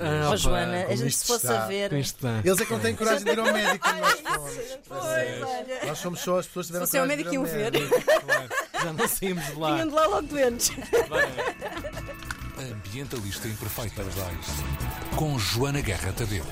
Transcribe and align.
Ah, 0.00 0.36
Joana, 0.36 0.86
a 0.86 0.94
gente 0.94 1.16
se 1.16 1.26
fosse 1.26 1.46
está. 1.46 1.64
a 1.64 1.66
ver. 1.68 1.92
Eles 1.92 2.14
é 2.60 2.64
que 2.64 2.72
não 2.72 2.80
têm 2.80 2.94
coragem 2.94 3.24
de 3.24 3.30
ir 3.30 3.38
ao 3.38 3.52
médico 3.52 3.86
nós 3.88 4.20
fomos. 4.20 4.78
Pois, 4.88 5.42
olha. 5.42 5.86
Nós 5.86 5.98
somos 5.98 6.20
só 6.20 6.38
as 6.38 6.46
pessoas 6.46 6.66
que 6.66 6.72
tiveram 6.72 6.86
Se 6.86 6.90
fosse 6.92 6.98
ao 6.98 7.06
coragem 7.06 7.24
de 7.24 7.30
ir 7.30 7.30
médico, 7.30 7.34
iam 7.34 7.44
ver. 8.04 8.22
Claro, 8.24 8.48
já 8.84 8.92
não 8.92 9.08
saímos 9.08 9.44
de 9.46 9.54
lá. 9.54 9.72
Vinham 9.74 9.88
de 9.88 9.94
lá 9.94 10.06
logo 10.06 10.22
doentes. 10.28 10.70
Ambientalista 12.58 13.48
Imperfeita. 13.48 14.02
Com 15.16 15.38
Joana 15.38 15.80
Guerra 15.80 16.12
Tadeu. 16.12 16.44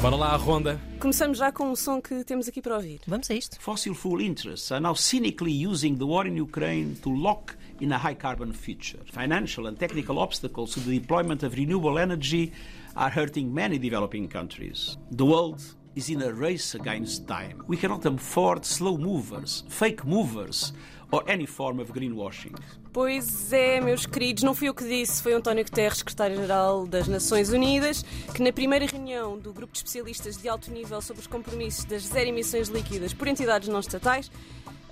Bora 0.00 0.16
lá 0.16 0.28
à 0.28 0.36
ronda. 0.36 0.80
Começamos 1.00 1.38
já 1.38 1.50
com 1.50 1.70
um 1.70 1.76
som 1.76 2.00
que 2.00 2.22
temos 2.24 2.46
aqui 2.48 2.62
para 2.62 2.76
ouvir. 2.76 3.00
Vamos 3.06 3.28
a 3.30 3.34
isto. 3.34 3.56
Fossil 3.60 3.94
fuel 3.94 4.20
interests 4.20 4.70
are 4.70 4.80
now 4.80 4.94
cynically 4.94 5.66
using 5.66 5.96
the 5.96 6.04
war 6.04 6.26
in 6.26 6.40
Ukraine 6.40 6.94
to 7.02 7.10
lock 7.10 7.54
in 7.80 7.92
a 7.92 7.98
high 7.98 8.14
carbon 8.14 8.52
future. 8.52 8.98
Financial 9.12 9.66
and 9.66 9.78
technical 9.78 10.18
obstacles 10.18 10.74
to 10.74 10.80
the 10.80 10.98
deployment 10.98 11.42
of 11.42 11.54
renewable 11.54 11.98
energy 11.98 12.52
are 12.96 13.10
hurting 13.10 13.52
many 13.52 13.78
developing 13.78 14.28
countries. 14.28 14.96
The 15.10 15.24
world 15.24 15.62
is 15.94 16.08
in 16.08 16.22
a 16.22 16.32
race 16.32 16.74
against 16.74 17.26
time. 17.26 17.62
We 17.66 17.76
cannot 17.76 18.04
afford 18.06 18.64
slow 18.64 18.96
movers, 18.98 19.64
fake 19.68 20.04
movers, 20.04 20.72
or 21.10 21.22
any 21.26 21.46
form 21.46 21.80
of 21.80 21.92
greenwashing. 21.92 22.54
Pois 22.92 23.52
é, 23.52 23.80
meus 23.80 24.06
queridos, 24.06 24.42
não 24.42 24.54
fui 24.54 24.68
eu 24.68 24.74
que 24.74 24.84
disse, 24.84 25.22
foi 25.22 25.32
António 25.32 25.64
Guterres, 25.64 25.98
secretário-geral 25.98 26.86
das 26.86 27.08
Nações 27.08 27.50
Unidas, 27.50 28.04
que 28.34 28.42
na 28.42 28.52
primeira 28.52 28.86
reunião 28.86 29.38
do 29.38 29.52
grupo 29.52 29.72
de 29.72 29.78
especialistas 29.78 30.36
de 30.36 30.48
alto 30.48 30.70
nível 30.70 31.00
sobre 31.00 31.20
os 31.20 31.26
compromissos 31.26 31.84
das 31.84 32.02
zero 32.02 32.28
emissões 32.28 32.68
líquidas 32.68 33.14
por 33.14 33.28
entidades 33.28 33.68
não 33.68 33.80
estatais, 33.80 34.30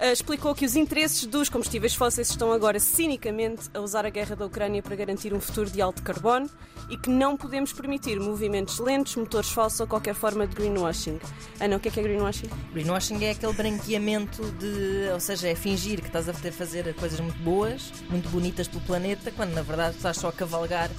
explicou 0.01 0.55
que 0.55 0.67
os 0.67 0.77
interesses 0.77 1.25
dos 1.25 1.49
combustíveis 1.49 1.95
fósseis 1.95 2.29
estão 2.29 2.53
agora 2.53 2.79
cinicamente 2.79 3.71
a 3.73 3.81
usar 3.81 4.05
a 4.05 4.11
guerra 4.11 4.37
da 4.37 4.45
Ucrânia 4.45 4.83
para 4.83 4.95
garantir 4.95 5.33
um 5.33 5.41
futuro 5.41 5.71
de 5.71 5.81
alto 5.81 6.03
carbono 6.03 6.51
e 6.91 6.97
que 6.97 7.09
não 7.09 7.37
podemos 7.37 7.73
permitir 7.73 8.21
movimentos 8.21 8.79
lentos, 8.79 9.17
motores 9.17 9.51
falsos 9.51 9.81
ou 9.81 9.87
qualquer 9.87 10.15
forma 10.15 10.47
de 10.47 10.55
greenwashing. 10.55 11.19
Ana, 11.59 11.77
o 11.77 11.81
que 11.81 11.89
é 11.89 11.91
que 11.91 12.01
é 12.01 12.03
greenwashing? 12.03 12.49
Greenwashing 12.73 13.25
é 13.25 13.31
aquele 13.31 13.53
branqueamento 13.55 14.43
de. 14.53 15.11
Ou 15.13 15.21
seja, 15.21 15.49
é 15.49 15.55
fingir 15.55 16.01
que 16.01 16.09
estás 16.09 16.29
a 16.29 16.35
fazer 16.35 16.95
coisas 16.95 17.19
muito 17.19 17.39
boas, 17.39 17.93
muito 18.11 18.29
bonitas 18.29 18.69
pelo 18.69 18.83
planeta, 18.83 19.33
quando 19.33 19.53
na 19.53 19.63
verdade 19.63 19.97
estás 19.97 20.19
só 20.19 20.29
a 20.29 20.33
cavalgar 20.33 20.91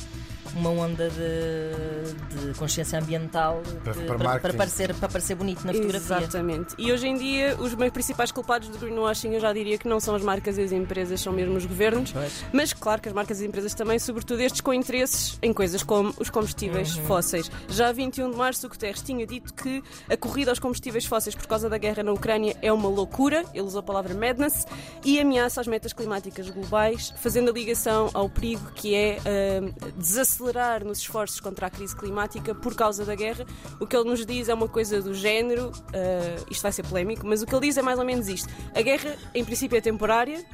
uma 0.56 0.70
onda 0.70 1.10
de, 1.10 2.48
de 2.48 2.54
consciência 2.58 3.00
ambiental 3.00 3.62
para, 3.84 4.40
parecer, 4.54 4.94
para 4.94 5.10
parecer 5.10 5.36
bonito 5.36 5.66
na 5.66 5.74
fotografia. 5.74 6.18
Exatamente. 6.18 6.76
E 6.78 6.92
hoje 6.92 7.08
em 7.08 7.18
dia, 7.18 7.56
os 7.60 7.74
principais 7.92 8.32
culpados 8.32 8.70
do 8.70 8.78
greenwashing 8.78 9.34
eu 9.34 9.40
já 9.40 9.52
diria 9.54 9.78
que 9.78 9.88
não 9.88 10.00
são 10.00 10.16
as 10.16 10.22
marcas 10.22 10.58
e 10.58 10.62
as 10.62 10.72
empresas, 10.72 11.22
são 11.22 11.34
mesmo 11.34 11.56
os 11.56 11.66
governos. 11.66 12.12
Pois. 12.12 12.46
Mas 12.52 12.74
claro 12.74 13.02
que 13.02 13.10
as 13.10 13.14
marcas 13.14 13.40
e 13.40 13.44
as 13.44 13.48
empresas 13.50 13.74
também, 13.74 14.00
sobretudo 14.00 14.42
estes 14.42 14.62
com 14.62 14.74
interesses 14.74 15.38
em 15.42 15.54
coisas 15.54 15.84
como 15.84 16.14
os 16.20 16.30
combustíveis 16.30 16.96
uhum. 16.96 17.06
fósseis. 17.06 17.52
Já 17.70 17.92
21 17.92 18.32
de 18.32 18.38
março, 18.38 18.68
o 18.68 18.70
Guterres 18.70 19.02
tinha 19.02 19.26
dito 19.26 19.54
que 19.54 19.84
a 20.10 20.18
corrida 20.18 20.52
aos 20.52 20.60
combustíveis 20.60 21.06
fósseis 21.06 21.36
por 21.36 21.48
causa 21.48 21.70
da 21.70 21.78
guerra 21.78 22.04
na 22.04 22.12
Ucrânia 22.12 22.56
é 22.62 22.72
uma 22.72 22.90
loucura, 22.90 23.44
ele 23.54 23.64
usou 23.64 23.80
a 23.80 23.84
palavra 23.84 24.14
madness, 24.14 24.66
e 25.04 25.20
ameaça 25.20 25.62
as 25.62 25.68
metas 25.68 25.94
climáticas 25.94 26.50
globais, 26.50 27.14
fazendo 27.22 27.50
a 27.50 27.54
ligação 27.54 28.10
ao 28.14 28.30
perigo 28.30 28.72
que 28.76 28.96
é 28.96 29.18
uh, 29.20 29.92
acelerar 30.38 30.86
nos 30.86 31.00
esforços 31.00 31.40
contra 31.40 31.68
a 31.68 31.70
crise 31.70 31.96
climática 31.96 32.54
por 32.54 32.76
causa 32.76 33.04
da 33.04 33.16
guerra. 33.16 33.46
O 33.80 33.88
que 33.88 33.96
ele 33.96 34.10
nos 34.10 34.26
diz 34.26 34.48
é 34.48 34.54
uma 34.54 34.68
coisa 34.68 35.02
do 35.02 35.14
género, 35.14 35.70
uh, 35.70 36.46
isto 36.50 36.62
vai 36.62 36.72
ser 36.72 36.84
polémico, 36.84 37.26
mas 37.26 37.42
o 37.42 37.46
que 37.46 37.54
ele 37.54 37.68
diz 37.68 37.78
é 37.78 37.82
mais 37.82 37.98
ou 37.98 38.06
menos 38.06 38.28
isto: 38.28 38.48
a 38.76 38.82
guerra, 38.82 39.16
em 39.34 39.44
princípio, 39.44 39.78
é 39.78 39.82
temporária, 39.82 40.46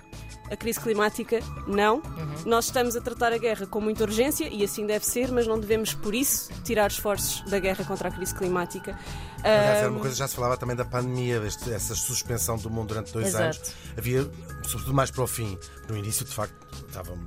a 0.53 0.57
crise 0.57 0.79
climática, 0.79 1.39
não. 1.67 2.01
Nós 2.45 2.65
estamos 2.65 2.95
a 2.95 3.01
tratar 3.01 3.33
a 3.33 3.37
guerra 3.37 3.65
com 3.67 3.81
muita 3.81 4.03
urgência 4.03 4.47
e 4.47 4.63
assim 4.63 4.85
deve 4.85 5.05
ser, 5.05 5.31
mas 5.31 5.47
não 5.47 5.59
devemos, 5.59 5.93
por 5.93 6.13
isso, 6.13 6.49
tirar 6.63 6.89
esforços 6.89 7.41
da 7.49 7.59
guerra 7.59 7.83
contra 7.85 8.09
a 8.09 8.11
crise 8.11 8.33
climática. 8.35 8.97
Aliás, 9.43 9.79
era 9.79 9.91
uma 9.91 9.99
coisa, 9.99 10.15
já 10.15 10.25
se 10.27 10.35
falava 10.35 10.55
também 10.55 10.73
da 10.75 10.85
pandemia, 10.85 11.37
deste, 11.39 11.69
essa 11.73 11.93
suspensão 11.95 12.57
do 12.57 12.69
mundo 12.69 12.87
durante 12.89 13.11
dois 13.11 13.27
Exato. 13.27 13.43
anos. 13.43 13.73
Havia, 13.97 14.31
sobretudo 14.63 14.93
mais 14.93 15.11
para 15.11 15.21
o 15.23 15.27
fim, 15.27 15.57
no 15.89 15.97
início, 15.97 16.23
de 16.25 16.31
facto, 16.31 16.55
estavam 16.87 17.17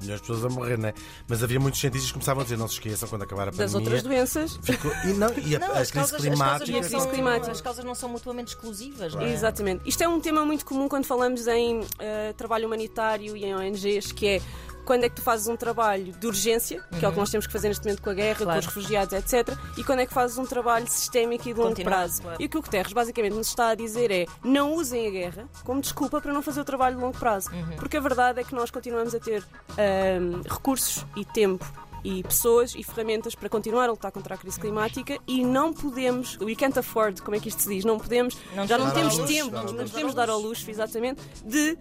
milhões 0.00 0.20
de 0.22 0.26
pessoas 0.26 0.42
a 0.44 0.48
morrer, 0.48 0.78
né? 0.78 0.94
Mas 1.28 1.42
havia 1.44 1.60
muitos 1.60 1.78
cientistas 1.78 2.08
que 2.08 2.14
começavam 2.14 2.40
a 2.40 2.44
dizer: 2.44 2.56
não 2.56 2.66
se 2.66 2.74
esqueçam, 2.74 3.06
quando 3.10 3.22
acabar 3.24 3.42
a 3.48 3.50
das 3.50 3.56
pandemia. 3.72 3.78
outras 3.80 4.02
doenças. 4.02 4.58
ficou- 4.62 4.90
e, 5.04 5.12
não, 5.12 5.28
e 5.38 5.54
a, 5.54 5.58
Não, 5.58 5.68
a 5.68 5.78
as 5.80 5.90
crise 5.90 5.92
causas, 5.92 6.14
as 6.14 6.20
climática. 6.22 6.72
causas 6.72 6.92
não 6.92 7.00
são, 7.00 7.10
climática. 7.10 7.52
as 7.52 7.60
causas 7.60 7.84
não 7.84 7.94
são 7.94 8.08
mutuamente 8.08 8.48
exclusivas. 8.54 9.14
não 9.14 9.20
é? 9.20 9.30
Exatamente. 9.32 9.82
Isto 9.86 10.02
é 10.02 10.08
um 10.08 10.18
tema 10.18 10.46
muito 10.46 10.64
comum 10.64 10.88
quando 10.88 11.04
falamos 11.04 11.46
em 11.46 11.80
eh, 11.98 12.32
trabalho 12.38 12.66
humanitário 12.66 12.75
e 12.80 13.44
em 13.44 13.54
ONGs, 13.54 14.12
que 14.12 14.26
é 14.26 14.42
quando 14.84 15.02
é 15.02 15.08
que 15.08 15.16
tu 15.16 15.22
fazes 15.22 15.48
um 15.48 15.56
trabalho 15.56 16.12
de 16.12 16.26
urgência, 16.28 16.80
que 16.96 17.04
é 17.04 17.08
o 17.08 17.12
que 17.12 17.18
nós 17.18 17.28
temos 17.28 17.44
que 17.44 17.52
fazer 17.52 17.66
neste 17.66 17.84
momento 17.84 18.00
com 18.02 18.10
a 18.10 18.14
guerra, 18.14 18.36
Claro. 18.44 18.52
com 18.52 18.58
os 18.60 18.66
refugiados, 18.66 19.12
etc. 19.14 19.56
E 19.76 19.82
quando 19.82 19.98
é 19.98 20.06
que 20.06 20.14
fazes 20.14 20.38
um 20.38 20.46
trabalho 20.46 20.86
sistémico 20.88 21.48
e 21.48 21.52
de 21.52 21.58
longo 21.58 21.70
Continuado, 21.70 21.96
prazo. 21.98 22.22
claro. 22.22 22.36
E 22.40 22.46
o 22.46 22.48
que 22.48 22.56
o 22.56 22.62
Guterres 22.62 22.92
basicamente 22.92 23.32
nos 23.34 23.48
está 23.48 23.70
a 23.70 23.74
dizer 23.74 24.12
é 24.12 24.26
não 24.44 24.74
usem 24.74 25.08
a 25.08 25.10
guerra 25.10 25.48
como 25.64 25.80
desculpa 25.80 26.20
para 26.20 26.32
não 26.32 26.40
fazer 26.40 26.60
o 26.60 26.64
trabalho 26.64 26.94
de 26.94 27.02
longo 27.02 27.18
prazo. 27.18 27.50
Porque 27.76 27.96
a 27.96 28.00
verdade 28.00 28.40
é 28.40 28.44
que 28.44 28.54
nós 28.54 28.70
continuamos 28.70 29.12
a 29.12 29.18
ter 29.18 29.42
ahm, 29.76 30.42
recursos 30.48 31.04
e 31.16 31.24
tempo 31.24 31.64
e 32.04 32.22
pessoas 32.22 32.72
e 32.76 32.84
ferramentas 32.84 33.34
para 33.34 33.48
continuar 33.48 33.88
a 33.88 33.90
lutar 33.90 34.12
contra 34.12 34.36
a 34.36 34.38
crise 34.38 34.60
climática 34.60 35.18
e 35.26 35.44
não 35.44 35.72
podemos, 35.72 36.38
we 36.40 36.54
can't 36.54 36.78
afford, 36.78 37.20
como 37.22 37.36
é 37.36 37.40
que 37.40 37.48
isto 37.48 37.62
se 37.62 37.68
diz, 37.68 37.84
não 37.84 37.98
podemos, 37.98 38.36
Não 38.54 38.64
já 38.64 38.78
não 38.78 38.92
temos 38.92 39.16
tempo, 39.18 39.50
não 39.50 39.62
luxo. 39.64 39.90
podemos 39.90 40.14
dar 40.14 40.30
ao 40.30 40.38
luxo, 40.38 40.70
exatamente, 40.70 41.20
de 41.44 41.76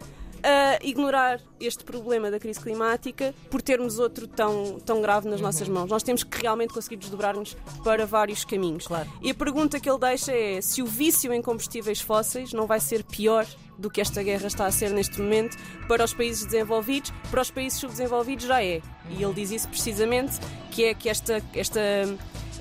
ah, 0.47 0.78
ignorar 0.83 1.41
este 1.59 1.83
problema 1.83 2.29
da 2.29 2.39
crise 2.39 2.59
climática 2.59 3.33
por 3.50 3.63
termos 3.63 3.97
outro 3.97 4.28
tão, 4.28 4.79
tão 4.79 5.01
grave 5.01 5.28
nas 5.28 5.41
nossas 5.41 5.67
mãos. 5.67 5.89
Nós 5.89 6.03
temos 6.03 6.23
que 6.23 6.39
realmente 6.39 6.72
conseguir 6.72 6.97
desdobrar-nos 6.97 7.57
para 7.83 8.06
vários 8.06 8.45
caminhos. 8.45 8.85
Claro. 8.85 9.09
E 9.23 9.31
a 9.31 9.33
pergunta 9.33 9.79
que 9.79 9.89
ele 9.89 9.97
deixa 9.97 10.31
é 10.31 10.61
se 10.61 10.83
o 10.83 10.85
vício 10.85 11.33
em 11.33 11.41
combustíveis 11.41 12.00
fósseis 12.00 12.53
não 12.53 12.67
vai 12.67 12.79
ser 12.79 13.03
pior 13.03 13.47
do 13.75 13.89
que 13.89 14.00
esta 14.00 14.22
guerra 14.22 14.45
está 14.45 14.67
a 14.67 14.72
ser 14.72 14.91
neste 14.91 15.19
momento 15.19 15.57
para 15.88 16.03
os 16.03 16.13
países 16.13 16.45
desenvolvidos, 16.45 17.12
para 17.31 17.41
os 17.41 17.50
países 17.50 17.79
subdesenvolvidos 17.79 18.45
já 18.45 18.63
é. 18.63 18.83
E 19.09 19.23
ele 19.23 19.33
diz 19.33 19.50
isso 19.50 19.67
precisamente, 19.67 20.39
que 20.69 20.85
é 20.85 20.94
que 20.94 21.09
esta, 21.09 21.41
esta, 21.56 21.81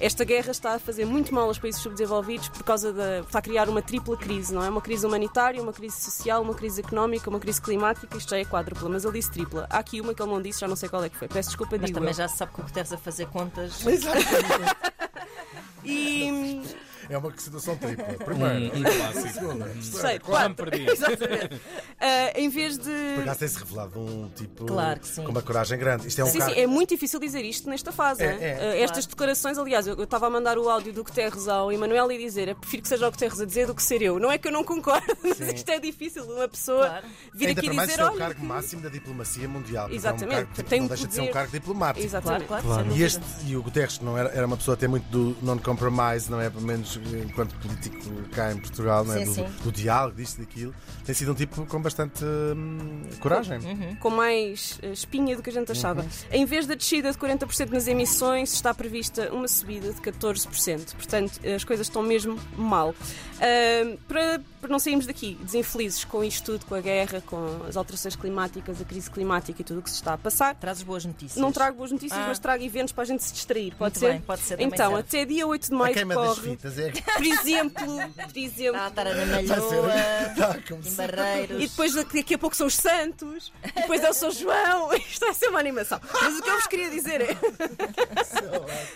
esta 0.04 0.22
guerra 0.24 0.50
está 0.50 0.74
a 0.74 0.78
fazer 0.78 1.06
muito 1.06 1.34
mal 1.34 1.44
aos 1.48 1.58
países 1.58 1.80
subdesenvolvidos 1.80 2.48
por 2.48 2.62
causa 2.62 2.92
da. 2.92 3.20
está 3.20 3.38
a 3.38 3.42
criar 3.42 3.68
uma 3.68 3.80
tripla 3.80 4.16
crise, 4.16 4.52
não 4.52 4.62
é? 4.62 4.68
Uma 4.68 4.82
crise 4.82 5.06
humanitária, 5.06 5.62
uma 5.62 5.72
crise 5.72 5.98
social, 6.00 6.42
uma 6.42 6.54
crise 6.54 6.80
económica, 6.82 7.30
uma 7.30 7.40
crise 7.40 7.60
climática, 7.60 8.16
isto 8.16 8.28
já 8.28 8.38
é 8.38 8.44
quádrupla, 8.44 8.88
mas 8.90 9.04
ele 9.04 9.14
disse 9.14 9.30
tripla. 9.30 9.66
Há 9.70 9.78
aqui 9.78 10.00
uma 10.00 10.12
que 10.14 10.22
ele 10.22 10.30
não 10.30 10.42
disse, 10.42 10.60
já 10.60 10.68
não 10.68 10.76
sei 10.76 10.88
qual 10.90 11.02
é 11.02 11.08
que 11.08 11.16
foi. 11.16 11.26
Peço 11.26 11.48
desculpa, 11.48 11.76
Mas 11.78 11.86
digo. 11.86 11.98
também 11.98 12.12
eu. 12.12 12.16
já 12.16 12.28
se 12.28 12.36
sabe 12.36 12.52
que 12.52 12.60
o 12.60 12.64
Guterres 12.64 12.92
a 12.92 12.98
fazer 12.98 13.26
contas. 13.28 13.82
E. 15.86 16.62
É 17.08 17.18
uma 17.18 17.32
situação 17.36 17.76
tripla. 17.76 18.04
Primeiro, 18.24 18.76
Um 18.76 18.82
clássico. 18.82 19.28
segunda, 19.32 19.68
Sei, 19.82 20.12
Já 20.14 20.20
quatro. 20.20 20.48
me 20.50 20.54
perdi. 20.54 20.86
Ah, 22.00 22.32
em 22.38 22.48
vez 22.48 22.76
de. 22.76 22.90
Por 23.14 23.22
acaso 23.22 23.38
tem-se 23.38 23.58
revelado 23.58 23.98
um 23.98 24.28
tipo 24.30 24.66
Claro 24.66 25.00
que 25.00 25.08
sim. 25.08 25.22
com 25.24 25.30
uma 25.30 25.40
coragem 25.42 25.78
grande. 25.78 26.06
Isto 26.08 26.20
é 26.20 26.24
um 26.24 26.26
Sim, 26.26 26.40
sim, 26.40 26.52
é 26.52 26.66
muito 26.66 26.90
difícil 26.90 27.18
dizer 27.20 27.42
isto 27.44 27.68
nesta 27.68 27.92
fase. 27.92 28.22
É, 28.22 28.26
é, 28.26 28.54
Uh, 28.54 28.82
Estas 28.84 29.06
declarações, 29.06 29.56
aliás, 29.58 29.86
eu 29.86 30.02
estava 30.02 30.26
a 30.26 30.30
mandar 30.30 30.58
o 30.58 30.68
áudio 30.68 30.92
do 30.92 31.02
Guterres 31.04 31.48
ao 31.48 31.72
Emanuel 31.72 32.10
e 32.12 32.18
dizer: 32.18 32.48
eu 32.48 32.56
prefiro 32.56 32.82
que 32.82 32.88
seja 32.88 33.06
o 33.08 33.10
Guterres 33.10 33.40
a 33.40 33.44
dizer 33.46 33.66
do 33.66 33.74
que 33.74 33.82
ser 33.82 34.02
eu. 34.02 34.18
Não 34.18 34.30
é 34.30 34.36
que 34.38 34.48
eu 34.48 34.52
não 34.52 34.64
concordo, 34.64 35.06
mas 35.22 35.36
Sim. 35.38 35.54
isto 35.54 35.68
é 35.70 35.78
difícil. 35.78 36.24
Uma 36.24 36.48
pessoa 36.48 36.86
Claro. 36.86 37.06
vir 37.32 37.48
Ainda 37.48 37.60
aqui 37.60 37.68
para 37.68 37.76
mais 37.76 37.88
dizer: 37.90 38.02
isto 38.02 38.12
é 38.12 38.14
o 38.14 38.18
cargo 38.18 38.44
máximo 38.44 38.82
da 38.82 38.88
diplomacia 38.88 39.48
mundial. 39.48 39.90
Exatamente, 39.90 40.24
É 40.24 40.26
um 40.26 40.30
cargo, 40.44 40.54
tipo, 40.54 40.68
tem 40.68 40.78
não 40.80 40.86
um 40.86 40.88
deixa 40.88 41.06
de 41.06 41.14
ser 41.14 41.20
um 41.20 41.24
poder. 41.24 41.32
cargo 41.32 41.52
diplomático. 41.52 42.04
Exatamente. 42.06 42.46
Claro, 42.46 42.64
claro. 42.64 42.92
E, 42.92 43.02
este, 43.02 43.22
e 43.46 43.56
o 43.56 43.62
Guterres 43.62 43.98
que 43.98 44.04
não 44.04 44.18
era, 44.18 44.28
era 44.30 44.46
uma 44.46 44.56
pessoa 44.56 44.74
até 44.74 44.86
muito 44.88 45.04
do 45.08 45.36
non-compromise, 45.42 46.30
não 46.30 46.40
é? 46.40 46.50
Pelo 46.50 46.62
menos 46.64 46.93
enquanto 47.24 47.54
político 47.56 47.96
cá 48.32 48.52
em 48.52 48.58
Portugal, 48.58 49.04
não 49.04 49.14
é? 49.14 49.18
Sim, 49.18 49.24
do, 49.24 49.34
sim. 49.34 49.46
do 49.64 49.72
diálogo, 49.72 50.16
disto 50.16 50.38
e 50.38 50.40
daquilo. 50.44 50.74
Tem 51.04 51.14
sido 51.14 51.32
um 51.32 51.34
tipo 51.34 51.64
com 51.66 51.80
bastante 51.82 52.24
hum, 52.24 53.02
coragem. 53.20 53.58
Uhum. 53.58 53.96
com 53.96 54.10
mais 54.10 54.78
eh, 54.82 54.90
espinha 54.92 55.36
do 55.36 55.42
que 55.42 55.50
a 55.50 55.52
gente 55.52 55.70
achava. 55.72 56.02
Uhum. 56.02 56.08
Em 56.30 56.44
vez 56.44 56.66
da 56.66 56.74
descida 56.74 57.10
de 57.12 57.18
40% 57.18 57.70
nas 57.70 57.86
emissões, 57.86 58.52
está 58.52 58.72
prevista 58.74 59.32
uma 59.32 59.48
subida 59.48 59.92
de 59.92 60.00
14%. 60.00 60.94
Portanto, 60.94 61.40
as 61.54 61.64
coisas 61.64 61.86
estão 61.86 62.02
mesmo 62.02 62.38
mal. 62.56 62.94
Ahm, 63.40 63.96
para, 64.08 64.40
para 64.60 64.70
não 64.70 64.78
sairmos 64.78 65.06
daqui 65.06 65.36
desinfelizes 65.42 66.04
com 66.04 66.22
isto 66.24 66.52
tudo, 66.52 66.66
com 66.66 66.74
a 66.74 66.80
guerra, 66.80 67.20
com 67.26 67.60
as 67.68 67.76
alterações 67.76 68.16
climáticas, 68.16 68.80
a 68.80 68.84
crise 68.84 69.10
climática 69.10 69.60
e 69.60 69.64
tudo 69.64 69.80
o 69.80 69.82
que 69.82 69.90
se 69.90 69.96
está 69.96 70.14
a 70.14 70.18
passar, 70.18 70.54
Trazes 70.54 70.82
boas 70.82 71.04
notícias. 71.04 71.36
não 71.42 71.52
trago 71.52 71.76
boas 71.76 71.90
notícias, 71.90 72.18
Ah. 72.20 72.26
mas 72.28 72.38
trago 72.38 72.62
eventos 72.64 72.92
para 72.92 73.02
a 73.02 73.06
gente 73.06 73.22
se 73.22 73.32
distrair. 73.34 73.70
Pode 73.76 73.80
Muito 73.80 73.98
ser? 73.98 74.12
bem, 74.12 74.20
pode 74.20 74.40
ser, 74.42 74.60
Então, 74.60 74.92
serve. 74.92 75.00
até 75.00 75.24
dia 75.24 75.46
8 75.46 75.68
de 75.68 75.74
A 75.74 75.78
maio 75.78 75.94
queima 75.94 76.14
das 76.14 76.38
fitas 76.38 76.78
é 76.78 76.83
por 77.16 77.24
exemplo, 77.24 77.86
por 78.28 78.36
exemplo, 78.38 78.80
Ah, 78.80 78.88
estar 78.88 79.04
na 79.04 79.12
Vai 79.24 79.46
ser- 79.46 79.56
Malhoa, 79.60 79.92
Tá, 80.36 80.58
em 80.84 80.94
Barreiros. 80.94 81.62
E 81.62 81.66
depois 81.68 81.94
daqui 81.94 82.34
a 82.34 82.38
pouco 82.38 82.56
são 82.56 82.66
os 82.66 82.74
Santos, 82.76 83.52
e 83.64 83.80
depois 83.80 84.02
é 84.02 84.10
o 84.10 84.14
São 84.14 84.30
João. 84.30 84.92
Isto 84.96 85.24
vai 85.26 85.34
ser 85.34 85.48
uma 85.48 85.58
animação. 85.60 86.00
Mas 86.22 86.38
o 86.38 86.42
que 86.42 86.50
eu 86.50 86.54
vos 86.54 86.66
queria 86.66 86.90
dizer 86.90 87.20
é. 87.20 87.36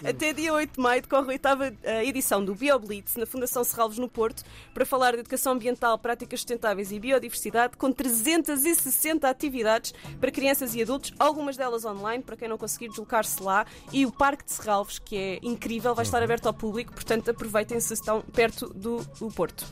Até 0.08 0.32
dia 0.32 0.52
8 0.52 0.72
de 0.74 0.80
maio 0.80 1.02
decorre 1.02 1.26
a 1.26 1.28
oitava 1.28 1.72
eh, 1.82 2.04
edição 2.06 2.44
do 2.44 2.54
BioBlitz 2.54 3.16
na 3.16 3.26
Fundação 3.26 3.62
Serralvos 3.64 3.98
no 3.98 4.08
Porto 4.08 4.42
para 4.74 4.84
falar 4.86 5.12
de 5.12 5.20
educação 5.20 5.52
ambiental, 5.52 5.98
práticas 5.98 6.40
sustentáveis 6.40 6.90
e 6.92 6.98
biodiversidade, 6.98 7.76
com 7.76 7.92
360 7.92 9.28
atividades 9.28 9.92
para 10.20 10.30
crianças 10.30 10.74
e 10.74 10.82
adultos, 10.82 11.12
algumas 11.18 11.56
delas 11.56 11.84
online, 11.84 12.22
para 12.22 12.36
quem 12.36 12.48
não 12.48 12.58
conseguir 12.58 12.88
deslocar-se 12.88 13.42
lá, 13.42 13.66
e 13.92 14.06
o 14.06 14.12
Parque 14.12 14.44
de 14.44 14.52
Serralvos, 14.52 14.98
que 14.98 15.16
é 15.16 15.38
incrível, 15.42 15.94
vai 15.94 16.04
estar 16.04 16.22
aberto 16.22 16.46
ao 16.46 16.54
público, 16.54 16.92
portanto 16.92 17.30
aproveitem 17.30 17.77
se 17.80 17.94
estão 17.94 18.22
perto 18.22 18.72
do, 18.74 19.04
do 19.18 19.28
Porto. 19.28 19.66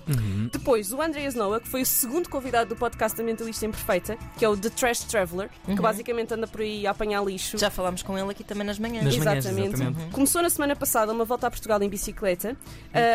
Depois, 0.53 0.93
o 0.93 1.01
Andreas 1.01 1.35
Noah, 1.35 1.61
que 1.61 1.69
foi 1.69 1.83
o 1.83 1.87
segundo 1.87 2.29
convidado 2.29 2.71
do 2.71 2.77
podcast 2.77 3.17
da 3.17 3.25
Mentalista 3.25 3.67
Imperfeita, 3.67 4.17
que 4.39 4.45
é 4.45 4.49
o 4.49 4.57
The 4.57 4.71
Trash 4.71 5.01
Traveler, 5.01 5.51
que 5.65 5.75
basicamente 5.81 6.35
anda 6.35 6.47
por 6.47 6.61
aí 6.61 6.87
a 6.87 6.91
apanhar 6.91 7.25
lixo. 7.25 7.59
Já 7.59 7.71
falámos 7.71 8.03
com 8.03 8.19
ele 8.19 8.31
aqui 8.31 8.45
também 8.45 8.67
nas 8.67 8.79
manhãs. 8.79 9.05
Nas 9.05 9.17
manhãs, 9.17 9.45
Exatamente. 9.45 9.75
exatamente. 9.75 10.11
Começou 10.13 10.43
na 10.43 10.51
semana 10.51 10.77
passada 10.77 11.13
uma 11.13 11.25
volta 11.25 11.47
a 11.47 11.51
Portugal 11.51 11.83
em 11.83 11.89
bicicleta, 11.89 12.57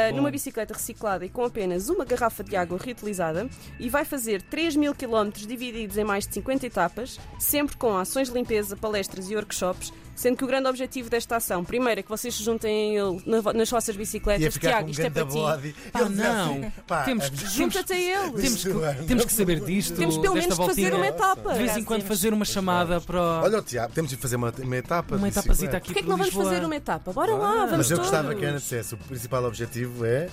bom. 0.09 0.15
numa 0.17 0.31
bicicleta 0.31 0.73
reciclada 0.73 1.25
e 1.25 1.29
com 1.29 1.43
apenas 1.43 1.89
uma 1.89 2.05
garrafa 2.05 2.43
de 2.43 2.55
água 2.55 2.77
reutilizada, 2.81 3.49
e 3.79 3.89
vai 3.89 4.05
fazer 4.05 4.41
3 4.43 4.75
mil 4.75 4.93
quilómetros 4.93 5.45
divididos 5.47 5.97
em 5.97 6.03
mais 6.03 6.27
de 6.27 6.33
50 6.33 6.65
etapas, 6.65 7.19
sempre 7.39 7.77
com 7.77 7.97
ações 7.97 8.29
de 8.29 8.33
limpeza, 8.33 8.75
palestras 8.75 9.29
e 9.29 9.35
workshops. 9.35 9.93
Sendo 10.21 10.37
que 10.37 10.43
o 10.43 10.47
grande 10.47 10.67
objetivo 10.69 11.09
desta 11.09 11.37
ação, 11.37 11.63
primeiro, 11.65 11.99
é 11.99 12.03
que 12.03 12.09
vocês 12.09 12.35
se 12.35 12.43
juntem 12.43 12.99
a 12.99 13.03
ele 13.03 13.23
na 13.25 13.53
nas 13.53 13.67
vossas 13.71 13.95
bicicletas. 13.95 14.53
Tiago, 14.53 14.83
com 14.85 14.91
isto 14.91 15.01
é 15.01 15.09
para 15.09 15.25
ti. 15.25 15.33
body. 15.33 15.75
Pá, 15.91 16.07
não. 16.09 16.51
assim, 16.51 16.71
pá, 16.85 17.03
Temos- 17.05 17.25
Junta-te 17.51 17.93
a 17.93 17.97
ele. 17.97 18.31
Temos 18.39 18.63
que, 18.63 19.03
temos 19.07 19.25
que 19.25 19.33
saber 19.33 19.59
disto. 19.61 19.95
Temos 19.97 20.19
pelo 20.19 20.35
menos 20.35 20.55
de 20.55 20.63
fazer 20.63 20.93
uma 20.93 21.07
etapa. 21.07 21.53
De 21.53 21.57
vez 21.57 21.75
em 21.75 21.83
quando 21.83 22.03
fazer 22.03 22.33
uma 22.35 22.45
chamada 22.45 23.01
para. 23.01 23.19
o- 23.19 23.41
Olha 23.45 23.61
Tiago, 23.63 23.91
temos 23.93 24.11
de 24.11 24.17
fazer 24.17 24.35
uma, 24.35 24.53
uma 24.59 24.77
etapa. 24.77 25.15
Uma 25.15 25.27
etapazita 25.27 25.51
bicicleta. 25.53 25.77
aqui 25.77 25.85
Porquê 25.87 25.99
é 26.01 26.03
que 26.03 26.09
não 26.09 26.17
vamos 26.17 26.31
fazer 26.35 26.63
uma 26.63 26.75
etapa? 26.75 27.11
Bora 27.11 27.33
lá, 27.33 27.55
vamos 27.65 27.77
Mas 27.77 27.89
eu 27.91 27.97
gostava 27.97 28.35
que 28.35 28.45
a 28.45 28.49
Ana 28.49 28.59
dissesse: 28.59 28.93
o 28.93 28.97
principal 28.97 29.43
objetivo 29.45 30.05
é. 30.05 30.29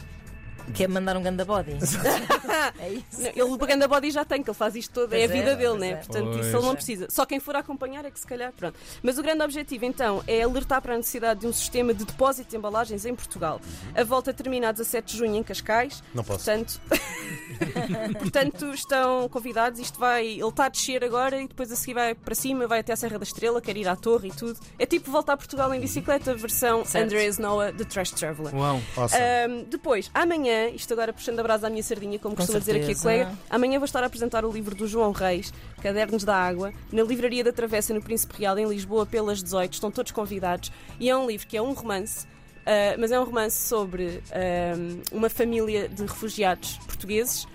Que 0.75 0.85
é 0.85 0.89
mandar 0.89 1.17
um 1.17 1.23
ganda 1.23 1.45
body. 1.45 1.73
é 2.79 2.91
isso. 2.91 3.21
Não, 3.21 3.29
Ele, 3.29 3.43
o 3.43 3.57
Baganda 3.57 3.87
Body 3.89 4.11
já 4.11 4.25
tem, 4.25 4.43
que 4.43 4.51
ele 4.51 4.57
faz 4.57 4.75
isto 4.77 4.93
todo, 4.93 5.13
é 5.13 5.19
a 5.19 5.21
é, 5.21 5.27
vida 5.29 5.55
dele, 5.55 5.69
pois 5.69 5.81
né? 5.81 5.91
é. 5.91 5.97
Portanto, 5.97 6.31
Pois. 6.33 6.47
isso 6.47 6.57
ele 6.57 6.67
não 6.67 6.75
precisa. 6.75 7.07
Só 7.11 7.27
quem 7.27 7.41
for 7.41 7.57
acompanhar 7.57 8.05
é 8.05 8.11
que 8.11 8.19
se 8.19 8.27
calhar, 8.27 8.53
pronto. 8.53 8.79
Mas 9.03 9.19
o 9.19 9.23
grande 9.23 9.43
objetivo, 9.43 9.85
então, 9.85 10.23
é 10.27 10.43
alertar 10.43 10.81
para 10.83 10.95
a 10.95 10.97
necessidade 10.97 11.41
de 11.41 11.47
um 11.47 11.53
sistema 11.53 11.93
de 11.93 12.05
depósito 12.05 12.51
de 12.51 12.57
embalagens 12.57 13.05
em 13.05 13.15
Portugal. 13.15 13.61
A 13.95 14.05
volta 14.05 14.33
termina 14.33 14.69
a 14.69 14.73
17 14.73 15.13
de 15.13 15.19
junho 15.19 15.37
em 15.37 15.43
Cascais. 15.43 16.03
Não 16.15 16.25
posso. 16.25 16.45
Portanto, 16.45 16.81
portanto, 18.19 18.75
estão 18.75 19.29
convidados. 19.29 19.81
Isto 19.81 19.99
vai. 19.99 20.27
Ele 20.27 20.49
está 20.49 20.67
a 20.67 20.69
descer 20.69 21.05
agora 21.05 21.41
e 21.41 21.49
depois 21.49 21.71
a 21.73 21.77
seguir 21.77 21.95
vai 21.95 22.15
para 22.15 22.35
cima, 22.35 22.67
vai 22.67 22.81
até 22.81 22.93
a 22.93 22.97
Serra 22.97 23.19
da 23.19 23.25
Estrela, 23.25 23.61
quer 23.61 23.77
ir 23.77 23.89
à 23.89 23.97
torre 23.97 24.29
e 24.29 24.33
tudo. 24.33 24.59
É 24.79 24.87
tipo 24.87 25.11
voltar 25.11 25.35
a 25.35 25.37
Portugal 25.37 25.73
em 25.75 25.81
bicicleta, 25.81 26.35
versão 26.35 26.85
Certo. 26.85 27.05
Andreas 27.05 27.39
Noah, 27.39 27.73
The 27.73 27.85
Trash 27.85 28.11
Traveler. 28.13 28.55
Uau. 28.55 28.81
Awesome. 28.97 29.23
Ahm, 29.23 29.65
depois, 29.69 30.11
amanhã, 30.15 30.58
isto 30.75 30.93
agora 30.93 31.13
puxando 31.13 31.39
a 31.41 31.43
brasa 31.43 31.67
à 31.67 31.71
minha 31.71 31.83
sardinha, 31.83 32.19
como 32.19 32.35
Com 32.35 32.39
costuma 32.43 32.59
dizer 32.59 32.73
aqui 32.73 32.81
a 32.81 32.87
certeza. 32.87 33.03
colega, 33.03 33.33
amanhã 33.51 33.79
vou 33.79 33.85
estar 33.87 34.03
a 34.03 34.07
apresentar 34.07 34.45
o 34.45 34.51
livro 34.51 34.75
do 34.75 34.87
João 34.87 35.13
Reis, 35.13 35.53
Cadernos 35.83 36.25
da 36.25 36.37
Água, 36.37 36.73
na 36.93 37.03
Livraria 37.03 37.45
da 37.45 37.53
Travessa, 37.53 37.95
no 37.95 38.03
Príncipe 38.03 38.35
Real, 38.39 38.59
em 38.59 38.69
Lisboa, 38.69 39.07
pelas 39.07 39.43
18. 39.43 39.73
Estão 39.75 39.91
todos 39.91 40.13
convidados. 40.13 40.71
E 40.99 41.09
é 41.09 41.17
um 41.17 41.27
livro 41.27 41.47
que 41.47 41.57
é 41.57 41.63
um 41.63 41.73
romance. 41.73 42.27
ah, 42.67 42.97
mas 42.99 43.11
é 43.13 43.19
um 43.21 43.25
romance 43.25 43.57
sobre 43.69 44.23
ahm, 44.33 45.01
uma 45.13 45.31
família 45.31 45.89
de 45.89 46.03
refugiados 46.03 46.79
portugueses 46.87 47.47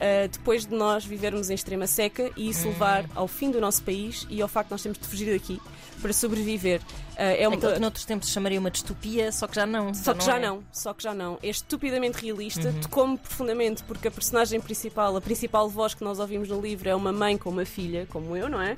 ah, 0.00 0.26
depois 0.30 0.64
de 0.64 0.74
nós 0.74 1.04
vivermos 1.04 1.50
em 1.50 1.54
extrema 1.54 1.86
seca 1.86 2.30
e 2.36 2.48
isso 2.48 2.68
levar 2.68 3.04
ao 3.14 3.26
fim 3.26 3.50
do 3.50 3.60
nosso 3.60 3.82
país 3.82 4.26
e 4.30 4.40
ao 4.40 4.48
facto 4.48 4.68
de 4.68 4.72
nós 4.72 4.82
termos 4.82 4.98
de 4.98 5.06
fugir 5.06 5.32
daqui 5.32 5.60
para 6.00 6.12
sobreviver. 6.12 6.80
Ah, 7.16 7.24
é 7.24 7.48
uma, 7.48 7.56
Aquilo 7.56 7.72
que 7.74 7.80
noutros 7.80 8.04
tempos 8.04 8.28
se 8.28 8.34
chamaria 8.34 8.60
uma 8.60 8.70
distopia, 8.70 9.32
só 9.32 9.46
que 9.46 9.56
já 9.56 9.66
não. 9.66 9.92
só 9.92 10.14
que 10.14 10.24
já 10.24 10.36
é. 10.36 10.40
não, 10.40 10.62
só 10.72 10.94
que 10.94 11.02
já 11.02 11.14
não. 11.14 11.38
É 11.42 11.48
estupidamente 11.48 12.24
realista, 12.24 12.72
tocou-me 12.80 13.18
profundamente 13.18 13.82
porque 13.82 14.08
a 14.08 14.10
personagem 14.10 14.60
principal, 14.60 15.16
a 15.16 15.20
principal 15.20 15.68
voz 15.68 15.94
que 15.94 16.04
nós 16.04 16.18
ouvimos 16.18 16.48
no 16.48 16.60
livro 16.60 16.88
é 16.88 16.94
uma 16.94 17.12
mãe 17.12 17.36
com 17.36 17.50
uma 17.50 17.64
filha, 17.64 18.06
como 18.10 18.36
eu, 18.36 18.48
não 18.48 18.60
é? 18.60 18.76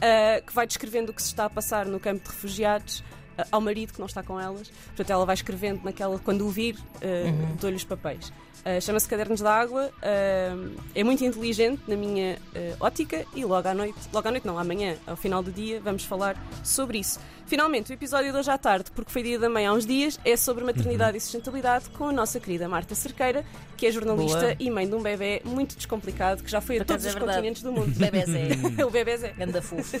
Ah, 0.00 0.40
que 0.40 0.52
vai 0.52 0.66
descrevendo 0.66 1.10
o 1.10 1.14
que 1.14 1.22
se 1.22 1.28
está 1.28 1.44
a 1.44 1.50
passar 1.50 1.86
no 1.86 2.00
campo 2.00 2.24
de 2.24 2.30
refugiados. 2.30 3.04
Ao 3.50 3.60
marido 3.60 3.92
que 3.92 3.98
não 3.98 4.06
está 4.06 4.22
com 4.22 4.38
elas, 4.40 4.68
portanto, 4.88 5.10
ela 5.10 5.24
vai 5.26 5.34
escrevendo 5.34 5.82
naquela. 5.84 6.18
Quando 6.18 6.46
o 6.46 6.50
vir, 6.50 6.76
ah, 6.96 7.56
dou-lhe 7.60 7.76
os 7.76 7.84
papéis. 7.84 8.32
Ah, 8.64 8.80
Chama-se 8.80 9.08
Cadernos 9.08 9.40
da 9.40 9.54
Água, 9.54 9.90
ah, 10.02 10.70
é 10.94 11.04
muito 11.04 11.24
inteligente 11.24 11.82
na 11.86 11.96
minha 11.96 12.38
ótica 12.80 13.24
e 13.34 13.44
logo 13.44 13.68
à 13.68 13.74
noite, 13.74 13.98
logo 14.12 14.26
à 14.26 14.30
noite 14.30 14.46
não, 14.46 14.58
amanhã, 14.58 14.96
ao 15.06 15.16
final 15.16 15.42
do 15.42 15.52
dia, 15.52 15.80
vamos 15.80 16.04
falar 16.04 16.36
sobre 16.64 16.98
isso. 16.98 17.18
Finalmente, 17.46 17.92
o 17.92 17.94
episódio 17.94 18.32
de 18.32 18.38
hoje 18.38 18.50
à 18.50 18.58
tarde, 18.58 18.90
porque 18.92 19.12
foi 19.12 19.22
dia 19.22 19.38
da 19.38 19.48
mãe 19.48 19.64
há 19.66 19.72
uns 19.72 19.86
dias, 19.86 20.18
é 20.24 20.36
sobre 20.36 20.64
maternidade 20.64 21.16
e 21.16 21.20
sustentabilidade 21.20 21.88
com 21.90 22.08
a 22.08 22.12
nossa 22.12 22.40
querida 22.40 22.68
Marta 22.68 22.92
Cerqueira, 22.96 23.44
que 23.76 23.86
é 23.86 23.92
jornalista 23.92 24.40
Boa. 24.40 24.56
e 24.58 24.68
mãe 24.68 24.88
de 24.88 24.94
um 24.96 25.00
bebê 25.00 25.40
muito 25.44 25.76
descomplicado 25.76 26.42
que 26.42 26.50
já 26.50 26.60
foi 26.60 26.76
a 26.76 26.78
Por 26.80 26.86
todos 26.86 27.04
os 27.04 27.10
é 27.10 27.12
verdade. 27.12 27.36
continentes 27.36 27.62
do 27.62 27.70
mundo. 27.70 27.96
Bebezé. 27.96 28.48
o 28.84 28.90
bebê 28.90 29.12
é. 29.12 29.32
Ganda 29.34 29.62
fofo. 29.62 29.96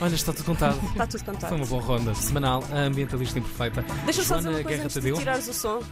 Olha, 0.00 0.14
está 0.14 0.32
tudo 0.32 0.46
contado. 0.46 0.80
Está 0.92 1.06
tudo 1.06 1.24
cantado. 1.24 1.48
Foi 1.48 1.56
uma 1.58 1.66
boa 1.66 1.82
ronda 1.82 2.14
semanal, 2.14 2.51
a 2.58 2.78
ambientalista 2.80 3.38
imperfeita. 3.38 3.82
Deixa-me 4.04 4.26
só 4.26 4.36
dizer 4.36 4.48
uma 4.48 4.54
coisa 4.62 4.68
Guerra 4.68 4.84
antes 4.84 5.02
de 5.02 5.12
tirares 5.12 5.48
o 5.48 5.54
som, 5.54 5.82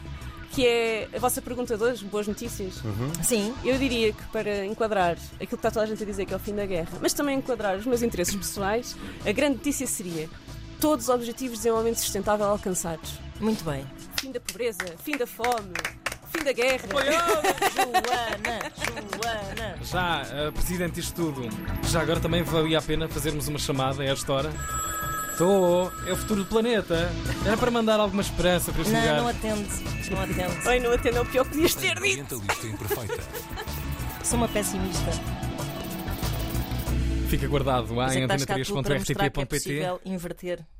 que 0.51 0.65
é 0.65 1.07
a 1.15 1.19
vossa 1.19 1.41
pergunta 1.41 1.77
de 1.77 1.83
hoje, 1.83 2.05
boas 2.05 2.27
notícias. 2.27 2.81
Sim. 3.23 3.53
Eu 3.63 3.77
diria 3.77 4.11
que 4.11 4.23
para 4.25 4.65
enquadrar 4.65 5.17
aquilo 5.35 5.47
que 5.47 5.55
está 5.55 5.71
toda 5.71 5.85
a 5.85 5.87
gente 5.87 6.03
a 6.03 6.05
dizer 6.05 6.25
que 6.25 6.33
é 6.33 6.35
o 6.35 6.39
fim 6.39 6.53
da 6.53 6.65
guerra, 6.65 6.91
mas 7.01 7.13
também 7.13 7.37
enquadrar 7.37 7.77
os 7.77 7.85
meus 7.85 8.01
interesses 8.01 8.35
pessoais, 8.35 8.95
a 9.25 9.31
grande 9.31 9.57
notícia 9.57 9.87
seria 9.87 10.29
todos 10.79 11.07
os 11.07 11.13
objetivos 11.13 11.57
de 11.57 11.63
desenvolvimento 11.63 11.99
sustentável 11.99 12.47
alcançados. 12.47 13.19
Muito 13.39 13.63
bem. 13.63 13.85
Fim 14.19 14.31
da 14.31 14.39
pobreza, 14.39 14.85
fim 15.03 15.17
da 15.17 15.25
fome, 15.25 15.73
fim 16.31 16.43
da 16.43 16.51
guerra. 16.51 16.87
Joana, 17.73 18.71
Joana. 19.15 19.77
Já, 19.83 20.23
uh, 20.23 20.51
Presidente, 20.51 20.99
isto 20.99 21.15
tudo. 21.15 21.49
Já 21.87 22.01
agora 22.01 22.19
também 22.19 22.43
valia 22.43 22.79
a 22.79 22.81
pena 22.81 23.07
fazermos 23.07 23.47
uma 23.47 23.59
chamada 23.59 24.03
a 24.03 24.05
esta 24.05 24.33
hora. 24.33 24.51
Estou, 25.41 25.91
é 26.05 26.13
o 26.13 26.15
futuro 26.15 26.43
do 26.43 26.45
planeta. 26.45 27.09
Era 27.43 27.57
para 27.57 27.71
mandar 27.71 27.99
alguma 27.99 28.21
esperança 28.21 28.71
para 28.71 28.81
este 28.83 28.93
Não, 28.93 28.99
lugar. 28.99 29.17
não 29.17 29.27
atende. 29.27 29.69
Não 30.11 30.21
atende. 30.21 30.67
Ai, 30.67 30.79
não 30.79 30.93
atende 30.93 31.17
ao 31.17 31.25
pior 31.25 31.43
que 31.45 31.49
podias 31.49 31.73
ter 31.73 31.99
dito. 31.99 32.35
Ambientalista 32.35 32.67
imperfeita. 32.67 33.23
Sou 34.23 34.37
uma 34.37 34.47
pessimista. 34.47 35.11
Fica 37.27 37.47
guardado 37.47 37.95
lá 37.95 38.05
Mas 38.05 38.17
é 38.17 38.19
em 38.19 38.21
é 38.21 38.27
antena3.rtp.pt. 38.27 39.45
possível 39.47 39.99
inverter 40.05 40.63